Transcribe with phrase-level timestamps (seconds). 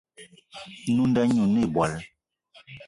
[0.91, 1.93] Nwǐ nda ɲî oné̂ ìbwal